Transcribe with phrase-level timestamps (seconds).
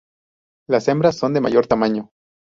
[0.67, 2.09] Las hembras son de mayor tamaño.